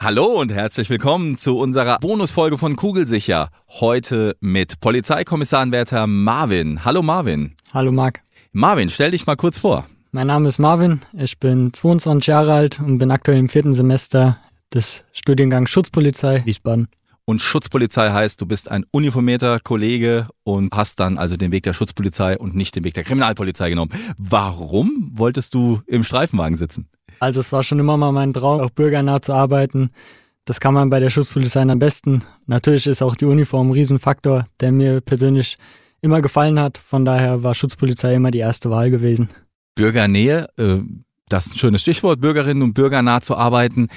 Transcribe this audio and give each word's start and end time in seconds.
Hallo 0.00 0.26
und 0.26 0.52
herzlich 0.52 0.90
willkommen 0.90 1.36
zu 1.36 1.58
unserer 1.58 1.98
Bonusfolge 1.98 2.56
von 2.56 2.76
Kugelsicher. 2.76 3.50
Heute 3.68 4.36
mit 4.38 4.78
Polizeikommissaranwärter 4.78 6.06
Marvin. 6.06 6.84
Hallo 6.84 7.02
Marvin. 7.02 7.56
Hallo 7.74 7.90
Marc. 7.90 8.20
Marvin, 8.52 8.90
stell 8.90 9.10
dich 9.10 9.26
mal 9.26 9.34
kurz 9.34 9.58
vor. 9.58 9.86
Mein 10.12 10.28
Name 10.28 10.50
ist 10.50 10.60
Marvin, 10.60 11.00
ich 11.14 11.40
bin 11.40 11.72
22 11.72 12.28
Jahre 12.28 12.52
alt 12.52 12.78
und 12.78 12.98
bin 12.98 13.10
aktuell 13.10 13.38
im 13.38 13.48
vierten 13.48 13.74
Semester 13.74 14.38
des 14.72 15.02
Studiengangs 15.12 15.68
Schutzpolizei 15.68 16.42
Wiesbaden. 16.44 16.86
Und 17.28 17.42
Schutzpolizei 17.42 18.10
heißt, 18.10 18.40
du 18.40 18.46
bist 18.46 18.70
ein 18.70 18.86
uniformierter 18.90 19.60
Kollege 19.60 20.28
und 20.44 20.72
hast 20.72 20.98
dann 20.98 21.18
also 21.18 21.36
den 21.36 21.52
Weg 21.52 21.62
der 21.62 21.74
Schutzpolizei 21.74 22.38
und 22.38 22.54
nicht 22.54 22.74
den 22.74 22.84
Weg 22.84 22.94
der 22.94 23.04
Kriminalpolizei 23.04 23.68
genommen. 23.68 23.92
Warum 24.16 25.10
wolltest 25.12 25.52
du 25.52 25.82
im 25.86 26.04
Streifenwagen 26.04 26.56
sitzen? 26.56 26.88
Also 27.20 27.40
es 27.40 27.52
war 27.52 27.62
schon 27.62 27.80
immer 27.80 27.98
mal 27.98 28.12
mein 28.12 28.32
Traum, 28.32 28.62
auch 28.62 28.70
bürgernah 28.70 29.20
zu 29.20 29.34
arbeiten. 29.34 29.90
Das 30.46 30.58
kann 30.58 30.72
man 30.72 30.88
bei 30.88 31.00
der 31.00 31.10
Schutzpolizei 31.10 31.60
am 31.60 31.78
besten. 31.78 32.24
Natürlich 32.46 32.86
ist 32.86 33.02
auch 33.02 33.14
die 33.14 33.26
Uniform 33.26 33.68
ein 33.68 33.72
Riesenfaktor, 33.72 34.46
der 34.60 34.72
mir 34.72 35.02
persönlich 35.02 35.58
immer 36.00 36.22
gefallen 36.22 36.58
hat. 36.58 36.78
Von 36.78 37.04
daher 37.04 37.42
war 37.42 37.54
Schutzpolizei 37.54 38.14
immer 38.14 38.30
die 38.30 38.38
erste 38.38 38.70
Wahl 38.70 38.90
gewesen. 38.90 39.28
Bürgernähe, 39.74 40.48
äh, 40.56 40.78
das 41.28 41.44
ist 41.44 41.56
ein 41.56 41.58
schönes 41.58 41.82
Stichwort, 41.82 42.22
Bürgerinnen 42.22 42.62
und 42.62 42.72
Bürger 42.72 43.02
nah 43.02 43.20
zu 43.20 43.36
arbeiten. 43.36 43.88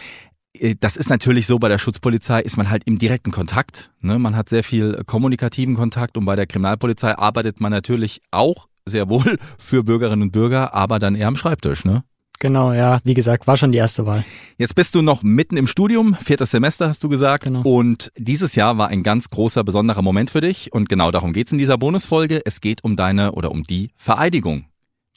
Äh, 0.58 0.76
das 0.80 0.98
ist 0.98 1.10
natürlich 1.10 1.48
so, 1.48 1.60
bei 1.60 1.70
der 1.70 1.78
Schutzpolizei 1.78 2.42
ist 2.42 2.58
man 2.58 2.70
halt 2.70 2.84
im 2.86 2.98
direkten 2.98 3.32
Kontakt. 3.32 3.92
Ne? 4.02 4.20
Man 4.20 4.36
hat 4.36 4.50
sehr 4.50 4.64
viel 4.64 5.04
kommunikativen 5.06 5.76
Kontakt 5.76 6.18
und 6.18 6.26
bei 6.26 6.36
der 6.36 6.48
Kriminalpolizei 6.48 7.18
arbeitet 7.18 7.60
man 7.60 7.72
natürlich 7.72 8.22
auch 8.32 8.68
sehr 8.86 9.10
wohl 9.10 9.38
für 9.58 9.84
Bürgerinnen 9.84 10.24
und 10.24 10.32
Bürger, 10.32 10.74
aber 10.74 11.00
dann 11.00 11.16
eher 11.16 11.28
am 11.28 11.36
Schreibtisch. 11.36 11.86
Ne? 11.86 12.04
Genau, 12.40 12.74
ja, 12.74 13.00
wie 13.04 13.14
gesagt, 13.14 13.46
war 13.46 13.56
schon 13.56 13.72
die 13.72 13.78
erste 13.78 14.08
Wahl. 14.08 14.26
Jetzt 14.58 14.74
bist 14.74 14.96
du 14.96 15.04
noch 15.04 15.22
mitten 15.22 15.58
im 15.58 15.68
Studium, 15.68 16.16
viertes 16.16 16.50
Semester 16.50 16.88
hast 16.88 17.04
du 17.04 17.10
gesagt. 17.10 17.44
Genau. 17.44 17.62
Und 17.62 18.12
dieses 18.18 18.56
Jahr 18.56 18.80
war 18.80 18.88
ein 18.88 19.04
ganz 19.04 19.30
großer, 19.30 19.64
besonderer 19.64 20.02
Moment 20.02 20.32
für 20.32 20.42
dich. 20.42 20.74
Und 20.74 20.90
genau 20.90 21.12
darum 21.12 21.34
geht's 21.34 21.52
in 21.52 21.60
dieser 21.60 21.78
Bonusfolge. 21.78 22.42
Es 22.44 22.60
geht 22.60 22.84
um 22.84 22.96
deine 22.96 23.34
oder 23.34 23.52
um 23.52 23.62
die 23.62 23.92
Vereidigung 23.96 24.66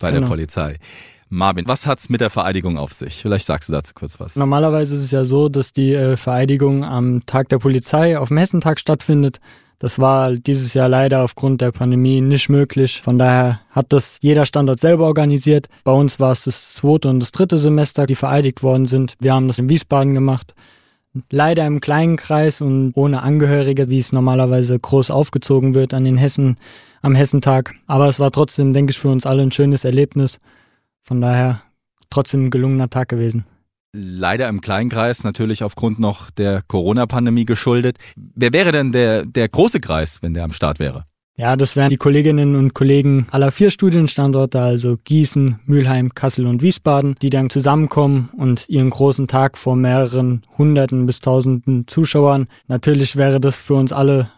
bei 0.01 0.09
genau. 0.11 0.23
der 0.23 0.29
Polizei. 0.29 0.79
Marvin, 1.29 1.67
was 1.67 1.87
hat's 1.87 2.09
mit 2.09 2.21
der 2.21 2.31
Vereidigung 2.31 2.79
auf 2.79 2.93
sich? 2.93 3.23
Vielleicht 3.23 3.47
sagst 3.47 3.69
du 3.69 3.73
dazu 3.73 3.93
kurz 3.95 4.21
was. 4.21 4.37
Normalerweise 4.37 4.95
ist 4.95 5.05
es 5.05 5.11
ja 5.11 5.25
so, 5.25 5.49
dass 5.49 5.73
die 5.73 5.93
äh, 5.95 6.17
Vereidigung 6.17 6.85
am 6.85 7.27
Tag 7.27 7.49
der 7.49 7.59
Polizei 7.59 8.19
auf 8.19 8.29
dem 8.29 8.37
Hessentag 8.37 8.79
stattfindet. 8.79 9.41
Das 9.81 9.99
war 9.99 10.33
dieses 10.33 10.75
Jahr 10.75 10.89
leider 10.89 11.23
aufgrund 11.25 11.61
der 11.61 11.73
Pandemie 11.73 12.21
nicht 12.21 12.49
möglich. 12.49 13.03
Von 13.03 13.19
daher 13.19 13.61
hat 13.71 13.93
das 13.93 14.19
jeder 14.21 14.47
Standort 14.47 14.81
selber 14.81 15.05
organisiert. 15.07 15.69
Bei 15.83 15.93
uns 15.93 16.21
war 16.21 16.33
es 16.33 16.45
das 16.45 16.75
zweite 16.75 17.09
und 17.09 17.21
das 17.21 17.33
dritte 17.33 17.59
Semester, 17.59 18.07
die 18.07 18.15
vereidigt 18.15 18.63
worden 18.63 18.87
sind. 18.87 19.15
Wir 19.21 19.35
haben 19.35 19.49
das 19.49 19.59
in 19.59 19.69
Wiesbaden 19.69 20.15
gemacht. 20.15 20.55
Leider 21.31 21.67
im 21.67 21.81
kleinen 21.81 22.17
Kreis 22.17 22.61
und 22.61 22.93
ohne 22.95 23.23
Angehörige, 23.23 23.89
wie 23.89 23.99
es 23.99 24.13
normalerweise 24.13 24.79
groß 24.79 25.11
aufgezogen 25.11 25.75
wird 25.75 25.95
an 25.95 26.05
den 26.05 26.17
Hessen, 26.17 26.57
am 27.03 27.15
Hessentag. 27.15 27.75
Aber 27.87 28.09
es 28.09 28.19
war 28.19 28.33
trotzdem, 28.33 28.73
denke 28.73 28.91
ich, 28.91 28.99
für 28.99 29.09
uns 29.09 29.27
alle 29.27 29.43
ein 29.43 29.53
schönes 29.53 29.85
Erlebnis. 29.85 30.41
Von 31.03 31.21
daher 31.21 31.63
trotzdem 32.11 32.47
ein 32.47 32.51
gelungener 32.51 32.91
Tag 32.91 33.09
gewesen 33.09 33.45
leider 33.95 34.49
im 34.49 34.61
Kleinkreis, 34.61 35.25
natürlich 35.25 35.63
aufgrund 35.63 35.99
noch 35.99 36.31
der 36.31 36.63
Corona-Pandemie 36.63 37.45
geschuldet. 37.45 37.99
Wer 38.17 38.53
wäre 38.53 38.73
denn 38.73 38.93
der, 38.93 39.25
der 39.25 39.49
große 39.49 39.81
Kreis, 39.81 40.23
wenn 40.23 40.35
der 40.35 40.45
am 40.45 40.53
Start 40.53 40.79
wäre? 40.81 41.05
Ja, 41.37 41.57
das 41.57 41.75
wären 41.75 41.89
die 41.89 41.97
Kolleginnen 41.97 42.55
und 42.55 42.75
Kollegen 42.75 43.27
aller 43.33 43.51
vier 43.51 43.73
Studienstandorte, 43.73 44.61
also 44.61 44.97
Gießen, 45.03 45.59
Mülheim, 45.65 46.15
Kassel 46.15 46.47
und 46.47 46.63
Wiesbaden, 46.63 47.17
die 47.23 47.31
dann 47.31 47.51
zusammenkommen 47.51 48.29
und 48.37 48.69
ihren 48.69 48.91
großen 48.91 49.27
Tag 49.27 49.59
vor 49.59 49.75
mehreren 49.75 50.43
Hunderten 50.57 51.07
bis 51.07 51.19
Tausenden 51.19 51.89
Zuschauern. 51.89 52.47
Natürlich 52.69 53.17
wäre 53.17 53.41
das 53.41 53.57
für 53.57 53.75
uns 53.75 53.93
alle 53.93 54.31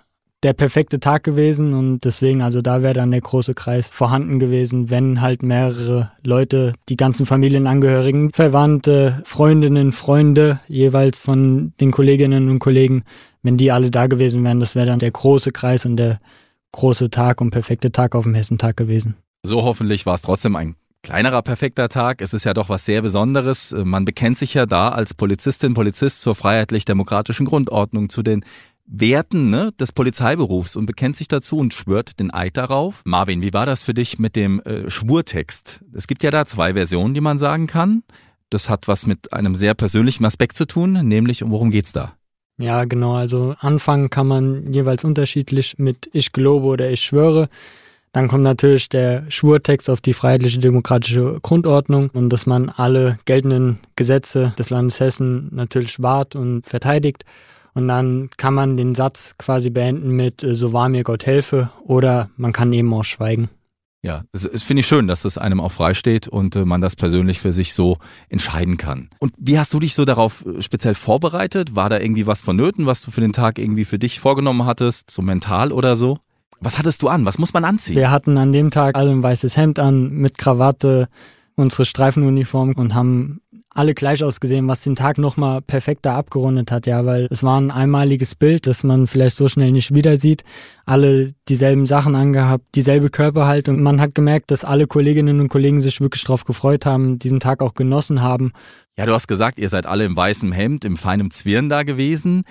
der 0.43 0.55
perfekte 0.55 0.99
Tag 0.99 1.23
gewesen 1.23 1.75
und 1.75 2.01
deswegen, 2.05 2.41
also 2.41 2.63
da 2.63 2.83
wäre 2.83 2.95
dann 2.95 3.11
der 3.11 3.21
große 3.21 3.53
Kreis 3.53 3.89
vorhanden 3.91 4.39
gewesen, 4.39 4.89
wenn 4.89 5.21
halt 5.21 5.43
mehrere 5.43 6.13
Leute, 6.23 6.73
die 6.89 6.97
ganzen 6.97 7.27
Familienangehörigen, 7.27 8.31
Verwandte, 8.33 9.21
Freundinnen, 9.25 9.93
Freunde 9.93 10.61
jeweils 10.67 11.25
von 11.25 11.75
den 11.79 11.91
Kolleginnen 11.91 12.49
und 12.49 12.59
Kollegen, 12.59 13.03
wenn 13.43 13.59
die 13.59 13.71
alle 13.71 13.91
da 13.91 14.07
gewesen 14.07 14.45
wären, 14.45 14.61
das 14.61 14.75
wäre 14.75 14.87
dann 14.87 14.99
der 14.99 15.11
große 15.11 15.51
Kreis 15.51 15.85
und 15.85 15.99
der 15.99 16.21
große 16.77 17.11
Tag 17.11 17.41
und 17.41 17.51
perfekte 17.51 17.91
Tag 17.91 18.15
auf 18.15 18.25
dem 18.25 18.35
Hessentag 18.35 18.77
gewesen. 18.77 19.17
So 19.43 19.65
hoffentlich 19.65 20.07
war 20.07 20.15
es 20.15 20.23
trotzdem 20.23 20.57
ein 20.57 20.77
kleinerer 21.03 21.43
perfekter 21.43 21.89
Tag. 21.89 22.21
Es 22.21 22.35
ist 22.35 22.45
ja 22.45 22.55
doch 22.55 22.69
was 22.69 22.85
sehr 22.85 23.03
Besonderes. 23.03 23.75
Man 23.77 24.05
bekennt 24.05 24.37
sich 24.37 24.55
ja 24.55 24.67
da 24.67 24.89
als 24.91 25.15
Polizistin, 25.15 25.75
Polizist 25.75 26.21
zur 26.21 26.35
freiheitlich-demokratischen 26.35 27.47
Grundordnung, 27.47 28.09
zu 28.09 28.23
den 28.23 28.45
Werten 28.87 29.51
ne, 29.51 29.73
des 29.81 29.93
Polizeiberufs 29.93 30.77
und 30.77 30.87
bekennt 30.87 31.17
sich 31.17 31.29
dazu 31.29 31.59
und 31.59 31.75
schwört 31.75 32.21
den 32.21 32.33
Eid 32.33 32.57
darauf. 32.57 33.03
Marvin, 33.05 33.43
wie 33.43 33.53
war 33.53 33.67
das 33.67 33.83
für 33.83 33.95
dich 33.95 34.19
mit 34.19 34.37
dem 34.37 34.61
äh, 34.61 34.89
Schwurtext? 34.89 35.85
Es 35.93 36.07
gibt 36.07 36.23
ja 36.23 36.31
da 36.31 36.47
zwei 36.47 36.75
Versionen, 36.75 37.15
die 37.15 37.21
man 37.21 37.39
sagen 37.39 37.67
kann. 37.67 38.03
Das 38.51 38.71
hat 38.71 38.87
was 38.87 39.07
mit 39.07 39.33
einem 39.33 39.57
sehr 39.57 39.75
persönlichen 39.75 40.25
Aspekt 40.25 40.57
zu 40.57 40.67
tun, 40.67 40.93
nämlich 40.93 41.43
um 41.43 41.51
worum 41.51 41.71
geht's 41.71 41.93
da? 41.93 42.17
Ja, 42.59 42.85
genau. 42.85 43.15
Also 43.15 43.55
anfangen 43.59 44.09
kann 44.09 44.27
man 44.27 44.73
jeweils 44.73 45.05
unterschiedlich 45.05 45.79
mit 45.79 46.09
Ich 46.13 46.33
gelobe 46.33 46.67
oder 46.67 46.91
Ich 46.91 47.03
schwöre. 47.03 47.49
Dann 48.13 48.29
kommt 48.29 48.45
natürlich 48.45 48.89
der 48.89 49.31
Schwurtext 49.31 49.91
auf 49.91 50.01
die 50.01 50.15
freiheitliche 50.15 50.59
demokratische 50.59 51.39
Grundordnung 51.43 52.09
und 52.15 52.31
dass 52.31 52.47
man 52.47 52.71
alle 52.71 53.19
geltenden 53.27 53.79
Gesetze 53.95 54.55
des 54.59 54.71
Landes 54.71 55.01
Hessen 55.01 55.51
natürlich 55.53 56.01
wahrt 56.01 56.35
und 56.35 56.65
verteidigt. 56.65 57.27
Und 57.75 57.89
dann 57.89 58.31
kann 58.39 58.55
man 58.55 58.79
den 58.79 58.95
Satz 58.95 59.35
quasi 59.37 59.69
beenden 59.69 60.13
mit 60.13 60.43
äh, 60.43 60.55
So 60.55 60.73
wahr 60.73 60.89
mir 60.89 61.05
Gott 61.05 61.27
helfe 61.27 61.69
oder 61.85 62.31
man 62.39 62.55
kann 62.55 62.73
eben 62.73 62.95
auch 62.95 63.05
schweigen. 63.05 63.51
Ja, 64.07 64.23
es, 64.33 64.45
es 64.45 64.63
finde 64.63 64.81
ich 64.81 64.87
schön, 64.87 65.09
dass 65.09 65.23
das 65.23 65.37
einem 65.37 65.61
auch 65.61 65.73
frei 65.73 65.93
steht 65.93 66.29
und 66.29 66.55
äh, 66.55 66.65
man 66.65 66.81
das 66.81 66.95
persönlich 66.95 67.41
für 67.41 67.53
sich 67.53 67.75
so 67.75 67.99
entscheiden 68.29 68.77
kann. 68.77 69.11
Und 69.19 69.35
wie 69.37 69.59
hast 69.59 69.75
du 69.75 69.81
dich 69.81 69.95
so 69.95 70.05
darauf 70.05 70.47
äh, 70.47 70.63
speziell 70.63 70.95
vorbereitet? 70.95 71.75
War 71.75 71.91
da 71.91 71.99
irgendwie 71.99 72.27
was 72.29 72.41
vonnöten, 72.41 72.87
was 72.87 73.03
du 73.03 73.11
für 73.11 73.21
den 73.21 73.33
Tag 73.33 73.59
irgendwie 73.59 73.85
für 73.85 73.99
dich 73.99 74.21
vorgenommen 74.21 74.65
hattest, 74.65 75.11
so 75.11 75.23
mental 75.23 75.73
oder 75.73 75.97
so? 75.97 76.19
Was 76.61 76.79
hattest 76.79 77.03
du 77.03 77.09
an? 77.09 77.27
Was 77.27 77.39
muss 77.39 77.53
man 77.53 77.65
anziehen? 77.65 77.97
Wir 77.97 78.13
hatten 78.13 78.39
an 78.39 78.53
dem 78.53 78.71
Tag 78.71 78.95
alle 78.95 79.11
ein 79.11 79.25
weißes 79.25 79.57
Hemd 79.57 79.81
an, 79.81 80.11
mit 80.11 80.39
Krawatte, 80.39 81.09
unsere 81.57 81.85
Streifenuniform 81.85 82.75
und 82.75 82.95
haben 82.95 83.41
alle 83.77 83.95
gleich 83.95 84.25
ausgesehen, 84.25 84.67
was 84.69 84.83
den 84.83 84.97
Tag 84.97 85.19
nochmal 85.19 85.63
perfekter 85.63 86.13
abgerundet 86.13 86.71
hat, 86.71 86.87
ja, 86.87 87.05
weil 87.05 87.29
es 87.31 87.43
war 87.43 87.61
ein 87.61 87.71
einmaliges 87.71 88.35
Bild, 88.35 88.67
das 88.67 88.83
man 88.83 89.07
vielleicht 89.07 89.37
so 89.37 89.49
schnell 89.49 89.73
nicht 89.73 89.95
wieder 89.95 90.17
sieht. 90.17 90.45
Alle 90.85 91.35
dieselben 91.49 91.87
Sachen 91.87 92.15
angehabt, 92.15 92.65
dieselbe 92.75 93.11
Körperhaltung. 93.11 93.83
Man 93.83 94.01
hat 94.01 94.15
gemerkt, 94.15 94.51
dass 94.51 94.65
alle 94.65 94.87
Kolleginnen 94.87 95.41
und 95.41 95.49
Kollegen 95.49 95.83
sich 95.83 96.01
wirklich 96.01 96.25
darauf 96.25 96.45
gefreut 96.45 96.87
haben, 96.87 97.19
diesen 97.19 97.41
Tag 97.41 97.63
auch 97.63 97.75
genossen 97.75 98.23
haben. 98.23 98.53
Ja, 98.97 99.05
du 99.05 99.13
hast 99.13 99.29
gesagt, 99.29 99.59
ihr 99.59 99.69
seid 99.69 99.87
alle 99.87 100.05
im 100.05 100.17
weißen 100.17 100.53
Hemd, 100.53 100.85
im 100.85 100.97
feinen 100.97 101.31
Zwirn 101.31 101.69
da 101.69 101.83
gewesen. 101.83 102.45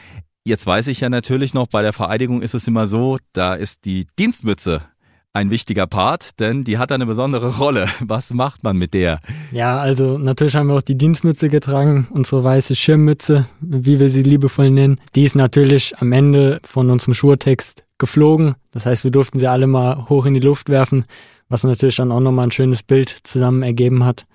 Jetzt 0.47 0.67
weiß 0.67 0.87
ich 0.87 1.01
ja 1.01 1.09
natürlich 1.09 1.55
noch, 1.55 1.65
bei 1.67 1.81
der 1.81 1.91
Vereidigung 1.91 2.43
ist 2.43 2.53
es 2.53 2.67
immer 2.67 2.85
so, 2.85 3.17
da 3.33 3.55
ist 3.55 3.85
die 3.85 4.05
Dienstmütze 4.19 4.83
ein 5.35 5.49
wichtiger 5.49 5.85
Part, 5.85 6.39
denn 6.39 6.63
die 6.63 6.77
hat 6.77 6.91
eine 6.93 7.05
besondere 7.05 7.57
Rolle. 7.57 7.87
Was 7.99 8.33
macht 8.33 8.63
man 8.63 8.77
mit 8.77 8.93
der? 8.93 9.19
Ja, 9.51 9.79
also 9.79 10.17
natürlich 10.17 10.55
haben 10.55 10.67
wir 10.67 10.75
auch 10.75 10.81
die 10.81 10.97
Dienstmütze 10.97 11.49
getragen, 11.49 12.07
unsere 12.09 12.43
weiße 12.43 12.73
Schirmmütze, 12.73 13.45
wie 13.59 13.99
wir 13.99 14.09
sie 14.09 14.23
liebevoll 14.23 14.71
nennen. 14.71 14.99
Die 15.13 15.25
ist 15.25 15.35
natürlich 15.35 15.97
am 15.97 16.13
Ende 16.13 16.61
von 16.63 16.89
unserem 16.89 17.13
Schurtext 17.13 17.85
geflogen. 17.97 18.55
Das 18.71 18.85
heißt, 18.85 19.03
wir 19.03 19.11
durften 19.11 19.39
sie 19.39 19.47
alle 19.47 19.67
mal 19.67 20.07
hoch 20.07 20.25
in 20.25 20.33
die 20.33 20.39
Luft 20.39 20.69
werfen, 20.69 21.03
was 21.49 21.65
natürlich 21.65 21.97
dann 21.97 22.13
auch 22.13 22.21
nochmal 22.21 22.47
ein 22.47 22.51
schönes 22.51 22.83
Bild 22.83 23.09
zusammen 23.23 23.61
ergeben 23.61 24.05
hat. 24.05 24.25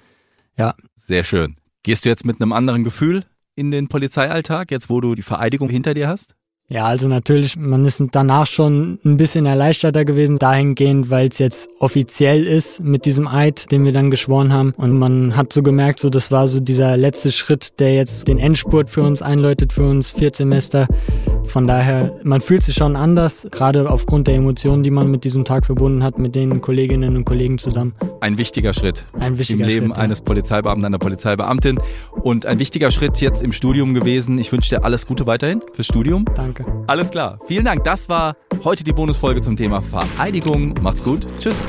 Ja. 0.59 0.75
Sehr 0.97 1.25
schön. 1.25 1.57
Gehst 1.83 2.05
du 2.05 2.11
jetzt 2.11 2.27
mit 2.27 2.43
einem 2.43 2.53
anderen 2.53 2.85
Gefühl 2.85 3.25
in 3.57 3.71
den 3.71 3.89
Polizeialltag, 3.89 4.71
jetzt 4.71 4.91
wo 4.91 5.01
du 5.01 5.15
die 5.15 5.23
Vereidigung 5.23 5.71
hinter 5.71 5.95
dir 5.95 6.09
hast? 6.09 6.35
Ja, 6.73 6.85
also 6.85 7.09
natürlich, 7.09 7.57
man 7.57 7.85
ist 7.85 8.01
danach 8.13 8.47
schon 8.47 9.01
ein 9.05 9.17
bisschen 9.17 9.45
erleichterter 9.45 10.05
gewesen, 10.05 10.39
dahingehend, 10.39 11.11
weil 11.11 11.27
es 11.27 11.39
jetzt 11.39 11.69
offiziell 11.81 12.47
ist 12.47 12.79
mit 12.79 13.07
diesem 13.07 13.27
Eid, 13.27 13.73
den 13.73 13.85
wir 13.85 13.93
dann 13.93 14.13
geschworen 14.13 14.53
haben. 14.53 14.73
Und 14.77 14.97
man 14.97 15.37
hat 15.37 15.53
so 15.53 15.65
gemerkt, 15.65 15.99
so 15.99 16.11
das 16.11 16.31
war 16.31 16.47
so 16.47 16.61
dieser 16.61 16.97
letzte 16.97 17.33
Schritt, 17.33 17.81
der 17.81 17.95
jetzt 17.95 18.29
den 18.29 18.39
Endspurt 18.39 18.89
für 18.89 19.03
uns 19.03 19.21
einläutet, 19.21 19.73
für 19.73 19.83
uns 19.83 20.13
Viertsemester. 20.13 20.87
Von 21.47 21.67
daher, 21.67 22.13
man 22.23 22.41
fühlt 22.41 22.63
sich 22.63 22.77
schon 22.77 22.95
anders, 22.95 23.49
gerade 23.51 23.91
aufgrund 23.91 24.29
der 24.29 24.37
Emotionen, 24.37 24.85
die 24.85 24.93
man 24.93 25.11
mit 25.11 25.25
diesem 25.25 25.45
Tag 25.45 25.67
verbunden 25.67 26.05
hat, 26.05 26.21
mit 26.21 26.37
den 26.37 26.61
Kolleginnen 26.61 27.17
und 27.17 27.25
Kollegen 27.25 27.59
zusammen. 27.59 27.95
Ein 28.21 28.39
wichtiger 28.39 28.75
Schritt 28.75 29.05
ein 29.19 29.39
wichtiger 29.39 29.65
im 29.65 29.69
Leben 29.69 29.87
Schritt, 29.87 29.97
ja. 29.97 30.03
eines 30.03 30.21
Polizeibeamten, 30.21 30.85
einer 30.85 30.99
Polizeibeamtin 30.99 31.81
und 32.23 32.47
ein 32.47 32.59
wichtiger 32.59 32.91
Schritt 32.91 33.21
jetzt 33.21 33.43
im 33.43 33.53
Studium 33.53 33.95
gewesen. 33.95 34.39
Ich 34.39 34.53
wünsche 34.53 34.71
dir 34.71 34.85
alles 34.85 35.07
Gute 35.07 35.27
weiterhin 35.27 35.63
fürs 35.73 35.87
Studium. 35.87 36.25
Danke. 36.35 36.60
Alles 36.87 37.11
klar. 37.11 37.39
Vielen 37.47 37.65
Dank. 37.65 37.85
Das 37.85 38.09
war 38.09 38.37
heute 38.65 38.85
die 38.85 38.93
Bonusfolge 38.93 39.41
zum 39.41 39.57
Thema 39.57 39.81
Vereidigung. 39.81 40.75
Macht's 40.83 41.03
gut. 41.03 41.27
Tschüss. 41.39 41.65